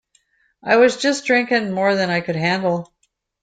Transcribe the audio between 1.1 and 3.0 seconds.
drinking more than I could handle.